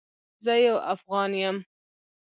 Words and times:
زه 0.45 0.53
یو 0.65 0.75
افغان 0.93 1.31
یم 1.41 1.57